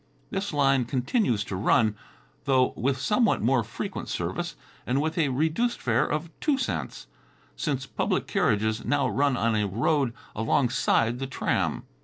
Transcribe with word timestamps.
This 0.31 0.51
line 0.51 0.85
continues 0.85 1.43
to 1.43 1.55
run, 1.55 1.95
though 2.45 2.73
with 2.75 2.97
somewhat 2.97 3.43
more 3.43 3.63
frequent 3.63 4.09
service 4.09 4.55
and 4.87 4.99
with 4.99 5.15
a 5.15 5.29
reduced 5.29 5.79
fare 5.79 6.07
of 6.09 6.31
two 6.39 6.57
cents, 6.57 7.05
since 7.55 7.85
public 7.85 8.25
carriages 8.25 8.83
now 8.83 9.07
run 9.07 9.37
on 9.37 9.55
a 9.55 9.67
road 9.67 10.13
alongside 10.35 11.19
the 11.19 11.27
tram. 11.27 11.83